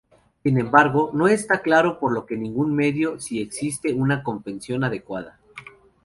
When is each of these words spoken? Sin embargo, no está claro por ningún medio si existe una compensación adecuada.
Sin 0.41 0.59
embargo, 0.59 1.11
no 1.13 1.27
está 1.27 1.61
claro 1.61 1.99
por 1.99 2.25
ningún 2.31 2.73
medio 2.75 3.19
si 3.19 3.39
existe 3.39 3.93
una 3.93 4.23
compensación 4.23 4.83
adecuada. 4.83 5.37